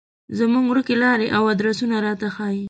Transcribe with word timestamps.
زموږ 0.37 0.65
ورکې 0.67 0.95
لارې 1.03 1.27
او 1.35 1.43
ادرسونه 1.53 1.95
راته 2.05 2.27
ښيي. 2.35 2.59